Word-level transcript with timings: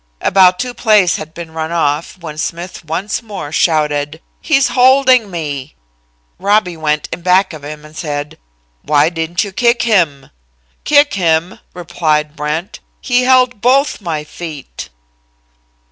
"About 0.21 0.57
two 0.57 0.73
plays 0.73 1.17
had 1.17 1.31
been 1.31 1.51
run 1.51 1.71
off, 1.71 2.17
when 2.17 2.35
Smith 2.39 2.83
once 2.83 3.21
more 3.21 3.51
shouted: 3.51 4.19
"'He's 4.41 4.69
holding 4.69 5.29
me.' 5.29 5.75
Robby 6.39 6.75
went 6.75 7.07
in 7.11 7.21
back 7.21 7.53
of 7.53 7.63
him 7.63 7.85
and 7.85 7.95
said: 7.95 8.39
"'Why 8.81 9.09
didn't 9.09 9.43
you 9.43 9.51
kick 9.51 9.83
him?' 9.83 10.31
"'Kick 10.85 11.13
him!' 11.13 11.59
replied 11.75 12.35
Brent. 12.35 12.79
'He 12.99 13.25
held 13.25 13.61
both 13.61 14.01
my 14.01 14.23
feet!'" 14.23 14.89